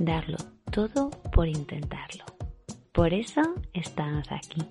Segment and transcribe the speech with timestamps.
[0.00, 0.38] darlo
[0.70, 2.24] todo por intentarlo.
[2.92, 4.62] Por eso estamos aquí.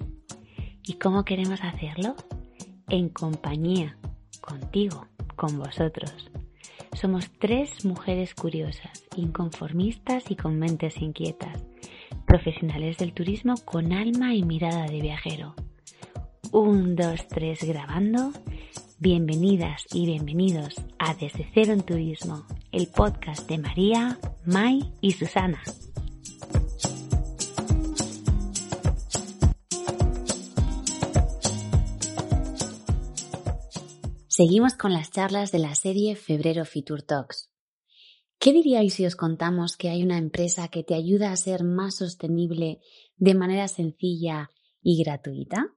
[0.83, 2.15] ¿Y cómo queremos hacerlo?
[2.89, 3.97] En compañía,
[4.41, 6.29] contigo, con vosotros.
[6.93, 11.63] Somos tres mujeres curiosas, inconformistas y con mentes inquietas,
[12.25, 15.53] profesionales del turismo con alma y mirada de viajero.
[16.51, 18.31] Un, dos, tres grabando.
[18.99, 24.17] Bienvenidas y bienvenidos a Desde Cero en Turismo, el podcast de María,
[24.47, 25.61] Mai y Susana.
[34.29, 37.51] Seguimos con las charlas de la serie Febrero Future Talks.
[38.39, 41.97] ¿Qué diríais si os contamos que hay una empresa que te ayuda a ser más
[41.97, 42.79] sostenible
[43.17, 44.49] de manera sencilla
[44.81, 45.75] y gratuita?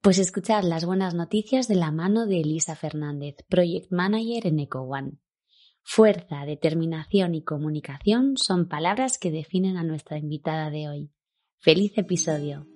[0.00, 5.18] Pues escuchar las buenas noticias de la mano de Elisa Fernández, Project Manager en EcoOne.
[5.88, 11.10] Fuerza, determinación y comunicación son palabras que definen a nuestra invitada de hoy.
[11.60, 12.66] ¡Feliz episodio!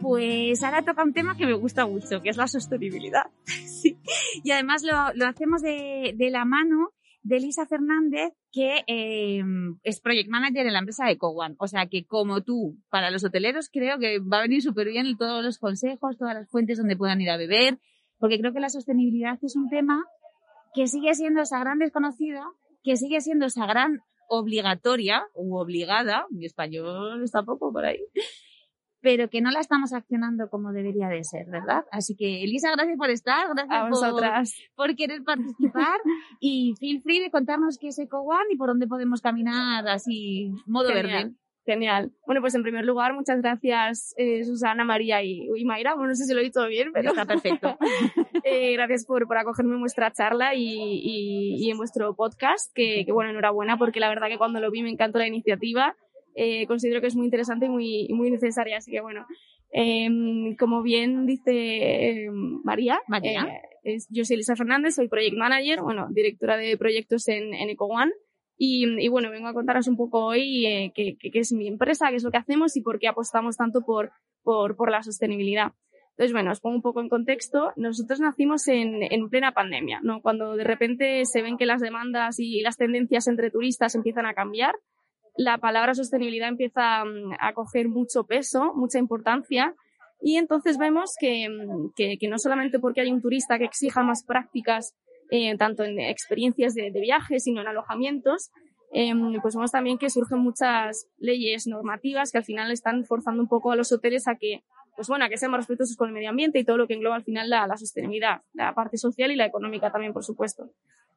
[0.00, 3.30] Pues ahora toca un tema que me gusta mucho, que es la sostenibilidad.
[3.46, 3.96] sí.
[4.42, 6.90] Y además lo, hacemos de, la mano
[7.22, 9.44] de Elisa Fernández, que eh,
[9.84, 11.54] es Project Manager en la empresa de Cowan.
[11.58, 15.16] O sea que como tú, para los hoteleros, creo que va a venir súper bien
[15.16, 17.78] todos los consejos, todas las fuentes donde puedan ir a beber,
[18.24, 20.02] porque creo que la sostenibilidad es un tema
[20.72, 22.42] que sigue siendo esa gran desconocida,
[22.82, 24.00] que sigue siendo esa gran
[24.30, 28.00] obligatoria u obligada, mi español está poco por ahí,
[29.02, 31.84] pero que no la estamos accionando como debería de ser, ¿verdad?
[31.92, 34.22] Así que, Elisa, gracias por estar, gracias por,
[34.74, 36.00] por, querer participar
[36.40, 40.88] y feel free de contarnos qué es EcoOne y por dónde podemos caminar así, modo
[40.88, 41.34] verde.
[41.66, 42.12] Genial.
[42.26, 45.94] Bueno, pues en primer lugar, muchas gracias eh, Susana, María y, Mayra.
[45.94, 47.78] Bueno, no sé si lo he dicho bien, pero está perfecto.
[48.44, 53.04] eh, gracias por, por acogerme en vuestra charla y, y, y en vuestro podcast, que,
[53.06, 55.96] que, bueno, enhorabuena porque la verdad que cuando lo vi me encantó la iniciativa.
[56.36, 59.26] Eh, considero que es muy interesante y muy, muy necesaria, así que bueno.
[59.72, 60.08] Eh,
[60.58, 63.48] como bien dice em, María, María.
[63.82, 68.12] Eh, yo soy Elisa Fernández, soy Project Manager, bueno, directora de proyectos en, en EcoOne.
[68.56, 72.24] Y, bueno, vengo a contaros un poco hoy eh, qué, es mi empresa, qué es
[72.24, 75.72] lo que hacemos y por qué apostamos tanto por, por, por la sostenibilidad.
[76.10, 77.72] Entonces, bueno, os pongo un poco en contexto.
[77.74, 80.20] Nosotros nacimos en, en plena pandemia, ¿no?
[80.22, 84.34] Cuando de repente se ven que las demandas y las tendencias entre turistas empiezan a
[84.34, 84.76] cambiar,
[85.36, 89.74] la palabra sostenibilidad empieza mm, a coger mucho peso, mucha importancia.
[90.20, 94.04] Y entonces vemos que, mm, que, que no solamente porque hay un turista que exija
[94.04, 94.94] más prácticas
[95.30, 98.50] eh, tanto en experiencias de, de viajes, sino en alojamientos,
[98.92, 99.12] eh,
[99.42, 103.72] pues vemos también que surgen muchas leyes normativas que al final están forzando un poco
[103.72, 104.62] a los hoteles a que,
[104.94, 106.94] pues bueno, a que sean más respetuosos con el medio ambiente y todo lo que
[106.94, 110.70] engloba al final la, la sostenibilidad, la parte social y la económica también, por supuesto.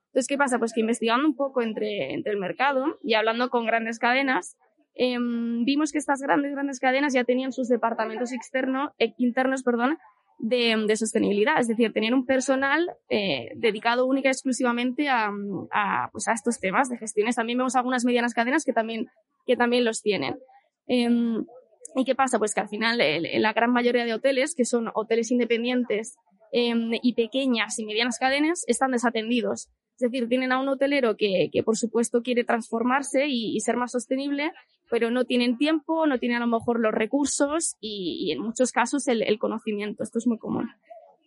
[0.08, 0.58] Entonces, ¿qué pasa?
[0.58, 4.58] Pues que investigando un poco entre, entre el mercado y hablando con grandes cadenas,
[4.96, 10.00] eh, vimos que estas grandes, grandes cadenas ya tenían sus departamentos externo, eh, internos perdón,
[10.40, 15.32] de, sostenibilidad, es decir, tener un personal eh, dedicado única y exclusivamente a,
[16.12, 17.36] pues a, estos temas de gestiones.
[17.36, 19.08] También vemos algunas medianas cadenas que también,
[19.46, 20.38] que también los tienen.
[20.88, 21.10] Eh,
[21.96, 22.38] ¿Y qué pasa?
[22.38, 26.16] Pues que al final la gran mayoría de hoteles, que son hoteles independientes
[26.52, 29.70] eh, y pequeñas y medianas cadenas, están desatendidos.
[29.98, 33.94] Es decir, tienen a un hotelero que, que por supuesto quiere transformarse y, ser más
[33.94, 34.52] sostenible,
[34.92, 39.08] pero no tienen tiempo, no tienen a lo mejor los recursos y, en muchos casos
[39.08, 40.04] el, conocimiento.
[40.04, 40.70] Esto es muy común.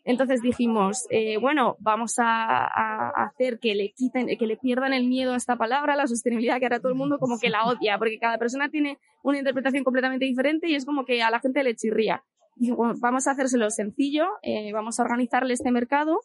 [0.05, 5.33] Entonces dijimos, eh, bueno, vamos a, hacer que le quiten, que le pierdan el miedo
[5.33, 8.21] a esta palabra, la sostenibilidad, que ahora todo el mundo como que la odia, porque
[8.21, 11.75] cada persona tiene una interpretación completamente diferente y es como que a la gente le
[11.75, 12.23] chirría.
[12.55, 16.21] Dijimos, vamos a hacérselo sencillo, eh, vamos a organizarle este mercado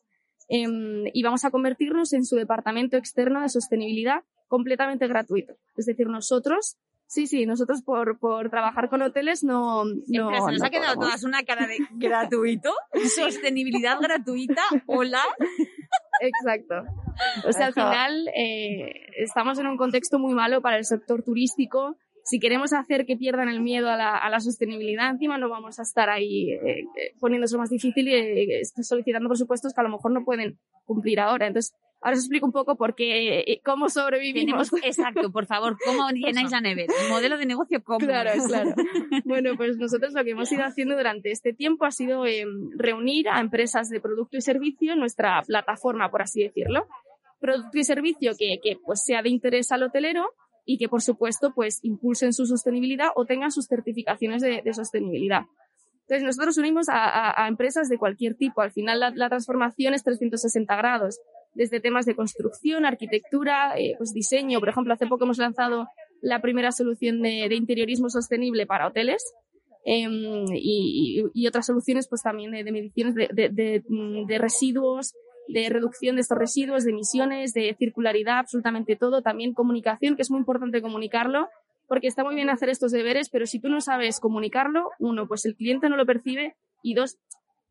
[0.50, 0.66] eh,
[1.14, 5.56] y vamos a convertirnos en su departamento externo de sostenibilidad completamente gratuito.
[5.76, 6.78] Es decir, nosotros
[7.08, 9.86] Sí, sí, nosotros por, por trabajar con hoteles no.
[9.86, 12.74] no se nos no ha quedado todas una cara de gratuito,
[13.16, 15.22] sostenibilidad gratuita, hola.
[16.22, 16.76] Exacto.
[17.48, 21.96] O sea, al final eh, estamos en un contexto muy malo para el sector turístico.
[22.26, 25.80] Si queremos hacer que pierdan el miedo a la, a la sostenibilidad, encima no vamos
[25.80, 26.86] a estar ahí eh,
[27.20, 31.48] poniéndose más difícil y eh, solicitando presupuestos que a lo mejor no pueden cumplir ahora.
[31.48, 31.76] Entonces,
[32.06, 34.72] Ahora os explico un poco por qué, eh, cómo sobrevivimos.
[34.84, 36.94] exacto, por favor, ¿cómo llenáis la nevera?
[37.04, 37.98] El modelo de negocio, ¿cómo?
[37.98, 38.76] Claro, claro.
[39.26, 43.28] Bueno, pues nosotros lo que hemos ido haciendo durante este tiempo ha sido em, reunir
[43.28, 46.86] a empresas de producto y servicio en nuestra plataforma, por así decirlo.
[47.40, 50.32] Producto y servicio que, que pues sea de interés al hotelero
[50.66, 55.44] y que, por supuesto, pues impulsen su sostenibilidad o tengan sus certificaciones de, de sostenibilidad.
[56.02, 58.62] Entonces, nosotros unimos a, a, a, empresas de cualquier tipo.
[58.62, 61.20] Al final, la, la transformación es 360 grados
[61.56, 64.60] desde temas de construcción, arquitectura, eh, pues diseño.
[64.60, 65.88] Por ejemplo, hace poco hemos lanzado
[66.22, 69.24] la primera solución de, de interiorismo sostenible para hoteles.
[69.86, 70.08] Eh,
[70.54, 73.84] y, y, otras soluciones pues también de, de mediciones de, de,
[74.28, 75.14] de, residuos,
[75.48, 79.22] de reducción de estos residuos, de emisiones, de circularidad, absolutamente todo.
[79.22, 81.50] También comunicación, que es muy importante comunicarlo,
[81.88, 85.46] porque está muy bien hacer estos deberes, pero si tú no sabes comunicarlo, uno, pues
[85.46, 87.18] el cliente no lo percibe y dos,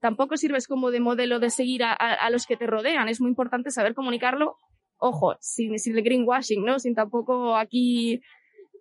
[0.01, 3.09] tampoco sirves como de modelo de seguir a, los que te rodean.
[3.09, 4.57] Es muy importante saber comunicarlo,
[4.99, 6.79] ojo, sin, sin greenwashing, ¿no?
[6.79, 8.21] Sin tampoco aquí.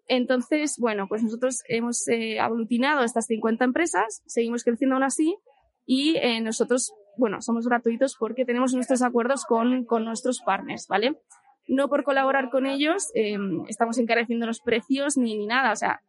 [0.07, 5.37] Entonces, bueno, pues nosotros hemos eh, aglutinado estas 50 empresas, seguimos creciendo aún así
[5.85, 11.19] y eh, nosotros, bueno, somos gratuitos porque tenemos nuestros acuerdos con, con nuestros partners, ¿vale?
[11.67, 13.37] No por colaborar con ellos eh,
[13.67, 16.01] estamos encareciendo los precios ni, ni nada, o sea,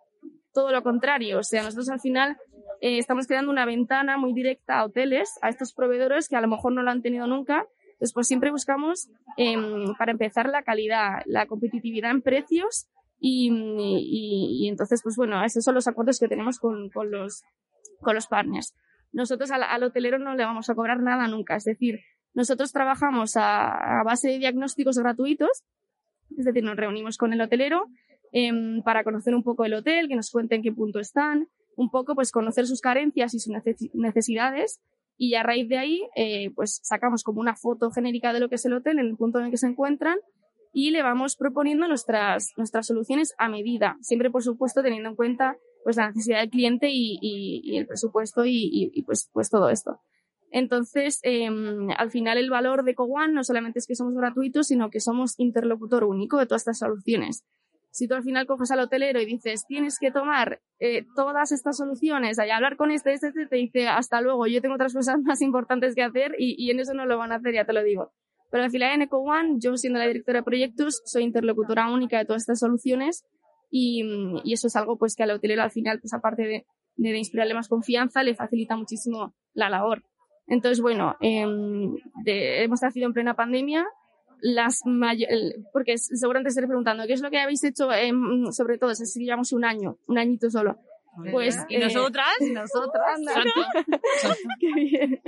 [0.53, 2.37] todo lo contrario, o sea, nosotros al final
[2.81, 6.49] eh, estamos creando una ventana muy directa a hoteles, a estos proveedores que a lo
[6.49, 7.67] mejor no lo han tenido nunca.
[7.93, 9.57] Entonces, pues siempre buscamos, eh,
[9.99, 12.89] para empezar, la calidad, la competitividad en precios
[13.21, 17.43] y, y, y, entonces, pues bueno, esos son los acuerdos que tenemos con, con, los,
[18.01, 18.75] con los partners.
[19.15, 22.01] Nosotros al, hotelero no le vamos a cobrar nada nunca, es decir,
[22.35, 25.65] nosotros trabajamos a, base de diagnósticos gratuitos,
[26.37, 27.87] es decir, nos reunimos con el hotelero
[28.33, 28.51] eh,
[28.85, 32.33] para conocer un poco el hotel, que nos cuenten qué punto están, un poco pues
[32.33, 33.55] conocer sus carencias y sus
[33.95, 34.81] necesidades
[35.17, 38.57] y a raíz de ahí eh, pues sacamos como una foto genérica de lo que
[38.57, 40.19] es el hotel en el punto en el que se encuentran
[40.73, 45.57] y le vamos proponiendo nuestras, nuestras soluciones a medida, siempre por supuesto teniendo en cuenta
[45.85, 50.01] pues la necesidad del cliente y, y, el presupuesto y, y, pues, pues todo esto.
[50.51, 51.49] Entonces, eh,
[51.97, 55.39] al final el valor de CoOne no solamente es que somos gratuitos, sino que somos
[55.39, 57.45] interlocutor único de todas estas soluciones
[57.95, 61.77] si tú al final coges al hotelero y dices, tienes que tomar eh, todas estas
[61.77, 65.21] soluciones, y hablar con este, este, este, te dice, hasta luego, yo tengo otras cosas
[65.23, 67.73] más importantes que hacer y, y en eso no lo van a hacer, ya te
[67.73, 68.13] lo digo.
[68.51, 72.19] Pero al final en Eco One, yo siendo la directora de proyectos, soy interlocutora única
[72.19, 73.25] de todas estas soluciones
[73.77, 74.05] y,
[74.45, 77.19] y eso es algo pues que al hotelero al final, pues aparte de, de, de
[77.19, 80.05] inspirarle más confianza, le facilita muchísimo la labor.
[80.47, 81.45] Entonces, bueno, eh,
[82.25, 83.85] de, hemos nacido en plena pandemia,
[84.41, 84.83] las
[85.73, 87.89] porque seguramente estaré preguntando, ¿qué es lo que habéis hecho
[88.53, 88.95] sobre todo?
[88.95, 90.79] Si llevamos un año, un añito solo.
[91.33, 92.27] Pues, ¿Y eh, nosotras?
[92.41, 93.21] Nosotras,
[94.61, 95.21] Qué bien.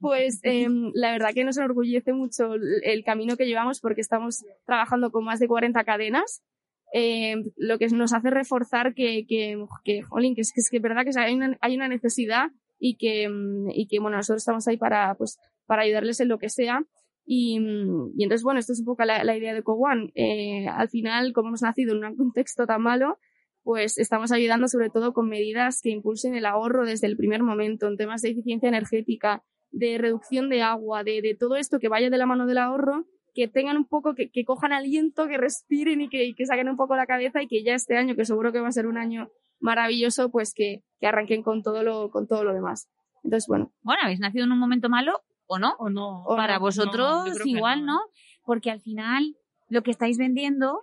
[0.00, 5.10] Pues eh, la verdad que nos enorgullece mucho el camino que llevamos porque estamos trabajando
[5.10, 6.44] con más de 40 cadenas.
[6.92, 11.04] Eh, lo que nos hace reforzar que, que, que jolín, que es que es verdad
[11.04, 13.28] que hay una, hay una necesidad y que,
[13.74, 16.84] y que, bueno, nosotros estamos ahí para, pues, para ayudarles en lo que sea.
[17.26, 17.58] Y,
[18.16, 20.12] y, entonces, bueno, esto es un poco la, la idea de CoOne.
[20.14, 23.18] Eh, al final, como hemos nacido en un contexto tan malo,
[23.62, 27.86] pues estamos ayudando sobre todo con medidas que impulsen el ahorro desde el primer momento,
[27.86, 32.08] en temas de eficiencia energética, de reducción de agua, de, de todo esto que vaya
[32.08, 33.04] de la mano del ahorro,
[33.38, 36.68] que tengan un poco, que, que cojan aliento, que respiren y que, y que saquen
[36.68, 38.88] un poco la cabeza y que ya este año, que seguro que va a ser
[38.88, 39.28] un año
[39.60, 42.88] maravilloso, pues que, que arranquen con todo lo, con todo lo demás.
[43.22, 43.70] Entonces, bueno.
[43.82, 45.74] Bueno, habéis nacido en un momento malo, ¿O no?
[45.78, 46.24] O no.
[46.26, 47.92] Para no, vosotros no, igual, no.
[47.94, 48.00] ¿no?
[48.42, 49.36] Porque al final
[49.68, 50.82] lo que estáis vendiendo,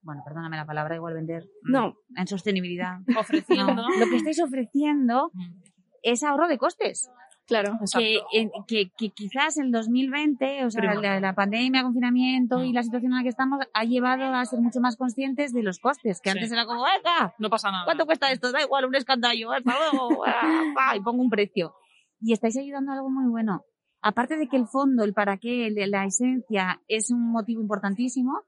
[0.00, 1.42] bueno, perdóname la palabra, igual vender.
[1.62, 1.94] No.
[2.16, 2.98] En sostenibilidad.
[3.18, 3.74] Ofreciendo.
[3.74, 3.88] No.
[3.98, 5.60] Lo que estáis ofreciendo Mm.
[6.02, 7.10] es ahorro de costes.
[7.46, 7.78] Claro.
[7.96, 8.20] Que,
[8.68, 12.64] que, que quizás el 2020, o sea, la, la pandemia, confinamiento Mm.
[12.64, 15.62] y la situación en la que estamos ha llevado a ser mucho más conscientes de
[15.62, 16.38] los costes, que Sí.
[16.38, 17.34] antes era como, ¡venga!
[17.38, 17.84] No pasa nada.
[17.84, 18.52] ¿Cuánto cuesta esto?
[18.52, 20.24] Da igual, un escandallo, hasta luego,
[20.96, 21.74] y pongo un precio.
[22.20, 23.62] Y estáis ayudando a algo muy bueno.
[24.00, 28.40] Aparte de que el fondo, el para qué, la esencia es un motivo importantísimo,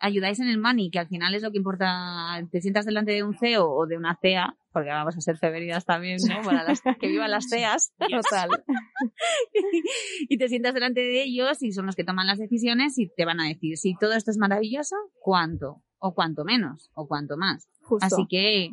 [0.00, 2.40] ayudáis en el money, que al final es lo que importa.
[2.50, 5.84] Te sientas delante de un CEO o de una CEA, porque vamos a ser femeninas
[5.84, 6.42] también, ¿no?
[6.42, 7.92] Para las, que vivan las CEAs.
[7.98, 8.48] Total.
[10.28, 13.24] y te sientas delante de ellos y son los que toman las decisiones y te
[13.24, 17.68] van a decir si todo esto es maravilloso, cuánto, o cuánto menos, o cuánto más.
[17.82, 18.06] Justo.
[18.06, 18.72] Así que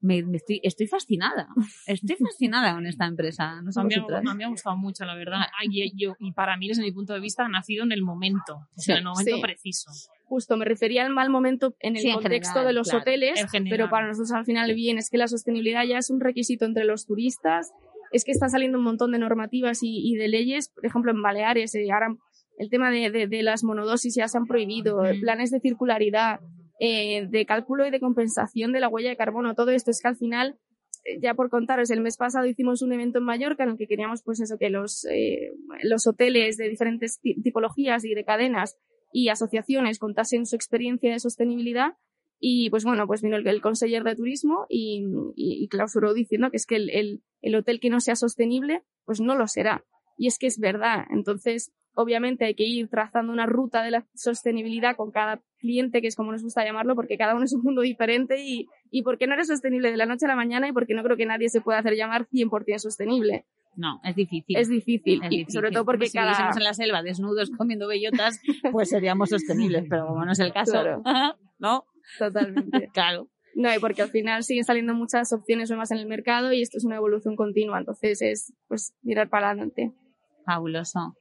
[0.00, 1.48] me, me estoy, estoy fascinada.
[1.86, 3.60] Estoy fascinada con esta empresa.
[3.62, 5.40] No A mí, a mí me ha gustado mucho, la verdad.
[5.58, 8.02] Ay, Y, yo, y para mí, desde mi punto de vista, ha nacido en el
[8.02, 9.42] momento, en el momento Sí.
[9.42, 9.90] preciso.
[10.28, 13.02] Justo, me refería al mal momento en el Sí, en contexto general, de los claro.
[13.02, 13.40] hoteles,
[13.70, 16.84] pero para nosotros al final bien es que la sostenibilidad ya es un requisito entre
[16.84, 17.72] los turistas,
[18.12, 21.22] es que están saliendo un montón de normativas y, y de leyes, por ejemplo en
[21.22, 22.08] Baleares, eh, ahora
[22.58, 26.40] el tema de, de, de las monodosis ya se han prohibido, planes de circularidad,
[26.80, 30.08] eh, de cálculo y de compensación de la huella de carbono, todo esto es que
[30.08, 30.56] al final,
[31.04, 33.86] eh, ya por contaros, el mes pasado hicimos un evento en Mallorca en el que
[33.86, 35.52] queríamos pues eso, que los, eh,
[35.84, 38.76] los hoteles de diferentes ti- tipologías y de cadenas
[39.18, 41.94] y asociaciones contasen su experiencia de sostenibilidad
[42.38, 45.06] y pues bueno, pues vino el, el conseller de turismo y,
[45.36, 49.20] y- clausuró diciendo que es que el, el- el hotel que no sea sostenible, pues
[49.20, 49.84] no lo será.
[50.18, 51.06] Y es que es verdad.
[51.10, 56.08] Entonces, obviamente hay que ir trazando una ruta de la sostenibilidad con cada cliente, que
[56.08, 59.26] es como nos gusta llamarlo, porque cada uno es un mundo diferente y, y porque
[59.26, 61.48] no eres sostenible de la noche a la mañana y porque no creo que nadie
[61.48, 63.46] se pueda hacer llamar 100% sostenible.
[63.76, 64.56] No, es difícil.
[64.56, 65.22] Es difícil.
[65.22, 65.54] Es y difícil.
[65.54, 66.28] sobre todo porque si cada...
[66.28, 68.40] viviésemos en la selva desnudos comiendo bellotas,
[68.72, 71.02] pues seríamos sostenibles, pero como no es el caso, Claro.
[71.58, 71.84] ¿no?
[72.18, 72.88] Totalmente.
[72.92, 73.28] Claro.
[73.54, 76.76] No, y porque al final siguen saliendo muchas opciones nuevas en el mercado y esto
[76.76, 77.78] es una evolución continua.
[77.78, 79.92] Entonces es, pues, mirar para adelante.
[80.44, 81.16] Fabuloso.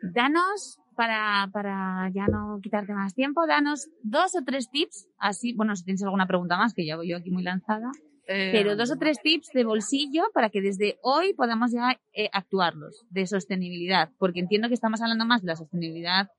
[0.00, 5.74] Danos, para, para ya no quitarte más tiempo, danos dos o tres tips, así, bueno,
[5.74, 7.90] si tienes alguna pregunta más, que ya voy yo aquí muy lanzada,
[8.26, 13.04] pero dos o tres tips de bolsillo para que desde hoy podamos ya eh, actuarlos,
[13.10, 16.30] de sostenibilidad, porque entiendo que estamos hablando más de la sostenibilidad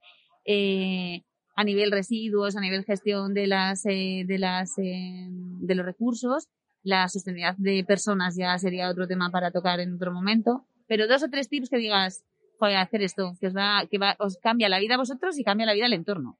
[0.46, 1.24] eh,
[1.56, 6.48] a nivel residuos, a nivel gestión de las, eh, de las, eh, de los recursos,
[6.84, 11.24] la sostenibilidad de personas ya sería otro tema para tocar en otro momento, pero dos
[11.24, 12.26] o tres tips que digas,
[12.60, 15.44] joder, hacer esto, que os va, que va, os cambia la vida a vosotros y
[15.44, 16.38] cambia la vida al entorno.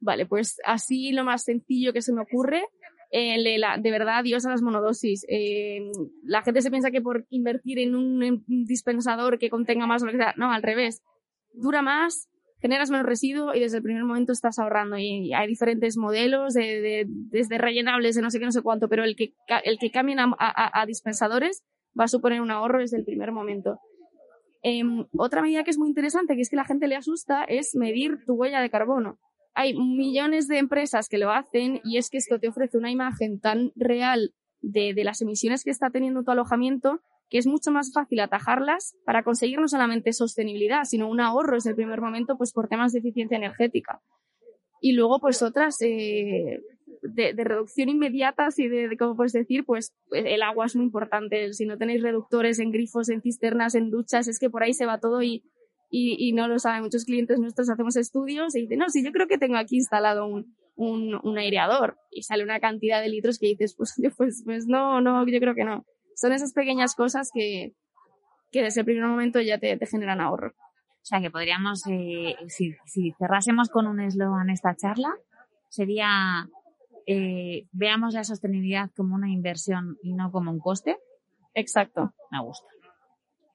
[0.00, 2.64] Vale, pues así lo más sencillo que se me ocurre,
[3.12, 5.24] eh, la- de verdad, adiós a las monodosis.
[5.28, 5.90] Eh,
[6.24, 10.02] la gente se piensa que por invertir en un, en un dispensador que contenga más
[10.02, 11.02] o lo que sea, no, al revés.
[11.52, 12.28] Dura más,
[12.60, 14.98] generas menos residuo y desde el primer momento estás ahorrando.
[14.98, 18.88] Y, hay diferentes modelos, de, de- desde rellenables, de no sé qué, no sé cuánto,
[18.88, 21.62] pero el que, el que cambien a dispensadores
[21.98, 23.78] va a suponer un ahorro desde el primer momento.
[24.62, 27.74] Em, otra medida que es muy interesante, que es que la gente le asusta, es
[27.74, 29.18] medir tu huella de carbono.
[29.54, 33.40] Hay millones de empresas que lo hacen y es que esto te ofrece una imagen
[33.40, 37.00] tan real de, de las emisiones que está teniendo tu alojamiento
[37.32, 41.70] que es mucho más fácil atajarlas para conseguir no solamente sostenibilidad, sino un ahorro desde
[41.70, 44.02] el primer momento pues por temas de eficiencia energética.
[44.82, 46.60] Y luego pues otras eh,
[47.00, 49.64] de, de reducción inmediatas y de, de, ¿cómo puedes decir?
[49.64, 51.54] Pues el agua es muy importante.
[51.54, 54.84] Si no tenéis reductores en grifos, en cisternas, en duchas, es que por ahí se
[54.84, 55.42] va todo y,
[55.92, 56.82] y, y no lo saben.
[56.82, 60.26] Muchos clientes nuestros hacemos estudios y dicen, no, si yo creo que tengo aquí instalado
[60.26, 64.66] un, un, un aireador y sale una cantidad de litros que dices, pues, pues, pues
[64.66, 65.84] no, no, yo creo que no.
[66.16, 67.74] Son esas pequeñas cosas que,
[68.50, 70.48] que desde el primer momento ya te, te generan ahorro.
[70.48, 75.12] O sea, que podríamos, eh, si, si cerrásemos con un eslogan esta charla,
[75.68, 76.48] sería
[77.06, 80.96] eh, veamos la sostenibilidad como una inversión y no como un coste.
[81.54, 82.14] Exacto.
[82.30, 82.66] Me gusta.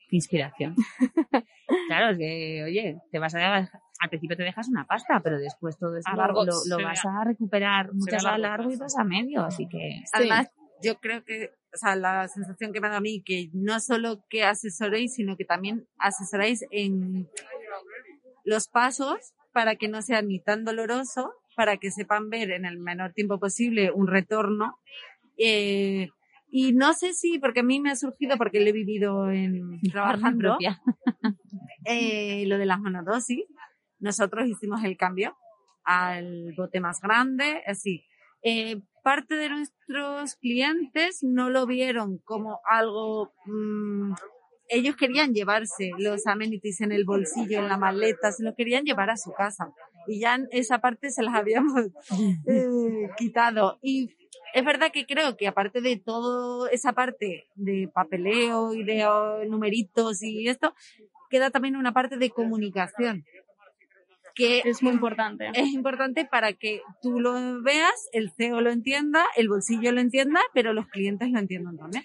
[0.09, 0.75] Inspiración.
[1.87, 5.77] claro, es que, oye, te vas a al principio te dejas una pasta, pero después
[5.77, 10.03] todo eso lo, vas a recuperar muchas a largo y dos a medio, así que
[10.13, 10.49] Además,
[10.83, 14.23] yo creo que, o sea, la sensación que me da a mí, que no solo
[14.29, 17.27] que asesoréis, sino que también asesoráis en
[18.43, 22.77] los pasos para que no sea ni tan doloroso, para que sepan ver en el
[22.77, 24.77] menor tiempo posible un retorno.
[25.37, 26.09] Eh,
[26.49, 29.81] y no sé si, porque a mí me ha surgido, porque lo he vivido en
[29.91, 30.57] trabajando,
[31.85, 33.43] eh, lo de las monodosis.
[33.99, 35.35] Nosotros hicimos el cambio
[35.83, 38.05] al bote más grande, así.
[38.43, 44.13] Eh, parte de nuestros clientes no lo vieron como algo, mm,
[44.69, 49.09] ellos querían llevarse los amenities en el bolsillo, en la maleta, se lo querían llevar
[49.09, 49.71] a su casa.
[50.07, 51.73] Y ya esa parte se las habíamos
[52.47, 53.79] eh, quitado.
[53.81, 54.15] Y
[54.57, 59.45] es verdad que creo que aparte de todo esa parte de papeleo y de oh,
[59.45, 60.73] numeritos y esto,
[61.29, 63.23] queda también una parte de comunicación
[64.33, 65.49] que Es muy importante.
[65.53, 70.39] es importante para que tú lo veas, el CEO lo entienda, el bolsillo lo entienda,
[70.55, 72.03] pero los clientes lo entiendan también.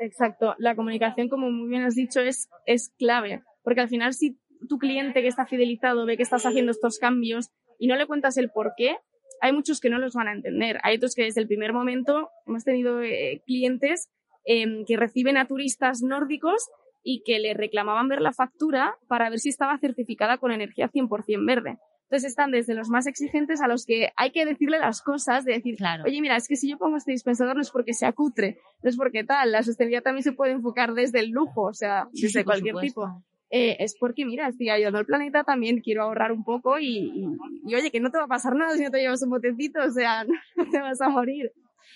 [0.00, 0.56] Exacto.
[0.58, 3.42] La comunicación, como muy bien has dicho, es, es clave.
[3.62, 7.50] Porque al final, si tu cliente que está fidelizado ve que estás haciendo estos cambios
[7.78, 8.96] y no le cuentas el por qué,
[9.42, 10.78] hay muchos que no los van a entender.
[10.84, 14.08] Hay otros que desde el primer momento hemos tenido eh, clientes
[14.46, 16.68] eh, que reciben a turistas nórdicos
[17.02, 21.44] y que le reclamaban ver la factura para ver si estaba certificada con energía 100%
[21.46, 21.78] verde.
[22.04, 25.54] Entonces están desde los más exigentes a los que hay que decirle las cosas, de
[25.54, 26.04] decir, Claro.
[26.04, 28.90] oye, mira, es que si yo pongo este dispensador no es porque sea cutre, no
[28.90, 32.22] es porque tal, la sostenibilidad también se puede enfocar desde el lujo, o sea, Sí,
[32.26, 33.00] desde sí, cualquier supuesto.
[33.02, 33.24] tipo.
[33.54, 37.26] Eh, es porque, mira, estoy ayudando al planeta, también quiero ahorrar un poco y, y,
[37.66, 39.78] y, oye, que no te va a pasar nada si no te llevas un botecito,
[39.86, 40.24] o sea,
[40.56, 41.52] no te vas a morir.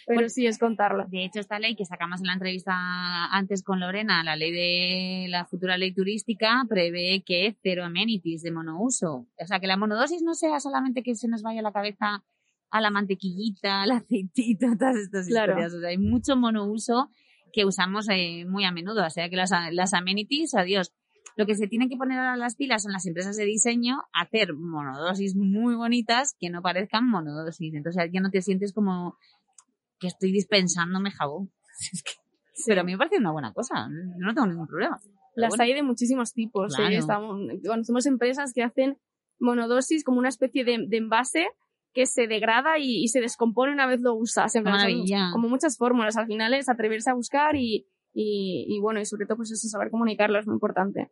[0.07, 1.07] pero Bueno, sí es contarlo.
[1.09, 2.75] De hecho, esta ley que sacamos en la entrevista
[3.33, 8.51] antes con Lorena, la ley de la futura ley turística, prevé que cero amenities de
[8.53, 9.27] monouso.
[9.41, 12.23] O sea, que la monodosis no sea solamente que se nos vaya la cabeza
[12.71, 15.53] a la mantequillita, al aceitito, todas estas Claro.
[15.53, 15.73] historias.
[15.73, 17.09] O sea, hay mucho monouso
[17.53, 19.07] que usamos eh, muy a menudo.
[19.07, 20.93] O sea, que las, las amenities, adiós.
[21.37, 24.55] Lo que se tienen que poner ahora las pilas son las empresas de diseño, hacer
[24.55, 27.75] monodosis muy bonitas que no parezcan monodosis.
[27.75, 29.17] Entonces ya no te sientes como
[30.01, 31.51] que estoy dispensándome jabón.
[31.93, 32.13] Es que-
[32.67, 34.99] Pero a mí me parece una buena cosa, yo no tengo ningún problema.
[35.35, 36.73] Las bueno, hay de muchísimos tipos.
[36.73, 36.77] ¿eh?
[36.79, 36.95] Claro.
[36.97, 38.97] Estamos, conocemos empresas que hacen
[39.39, 41.49] monodosis como una especie de, de envase
[41.93, 44.55] que se degrada y, y se descompone una vez lo usas.
[44.55, 44.75] En plan,
[45.33, 46.17] como muchas fórmulas.
[46.17, 49.69] Al final es atreverse a buscar y, y, y bueno, y sobre todo pues eso,
[49.69, 51.11] saber comunicarlo es muy importante.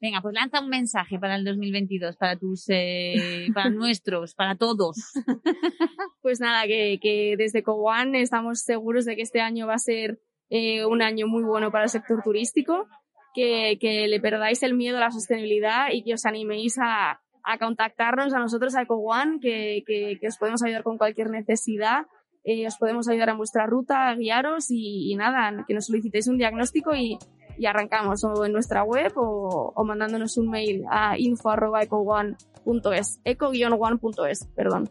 [0.00, 4.96] Venga, pues lanza un mensaje para el 2022, para tus, eh, para nuestros, para todos.
[6.20, 10.20] Pues nada, que, que desde Cowan estamos seguros de que este año va a ser
[10.50, 12.86] eh, un año muy bueno para el sector turístico,
[13.34, 17.58] que, que le perdáis el miedo a la sostenibilidad y que os animéis a, a
[17.58, 22.06] contactarnos a nosotros, a EcoOne, que, que, que os podemos ayudar con cualquier necesidad,
[22.44, 26.28] eh, os podemos ayudar en vuestra ruta, a guiaros y, y nada, que nos solicitéis
[26.28, 27.16] un diagnóstico y,
[27.58, 34.90] y arrancamos o en nuestra web o, o mandándonos un mail a info.ecoone.es, eco-one.es, perdón.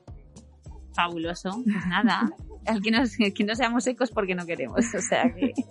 [0.94, 1.52] Fabuloso.
[1.64, 2.30] Pues nada,
[2.66, 4.94] al que, nos, que no seamos ecos porque no queremos.
[4.94, 5.54] O sea que.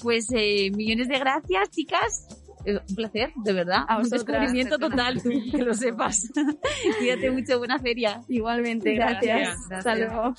[0.00, 2.28] Pues eh, millones de gracias, chicas.
[2.64, 3.84] Eh, Un placer, de verdad.
[3.88, 6.30] A un descubrimiento total, tú, que lo sepas.
[6.98, 8.20] Cuídate mucho, buena feria.
[8.28, 9.24] Igualmente, Gracias.
[9.24, 9.56] gracias.
[9.72, 10.12] Hasta Gracias.
[10.12, 10.34] luego.